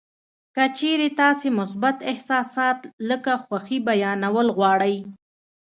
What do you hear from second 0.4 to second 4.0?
که چېرې تاسې مثبت احساسات لکه خوښي